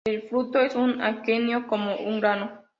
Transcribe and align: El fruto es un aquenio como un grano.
El 0.07 0.23
fruto 0.23 0.59
es 0.59 0.73
un 0.73 0.99
aquenio 1.03 1.67
como 1.67 1.95
un 1.95 2.19
grano. 2.19 2.63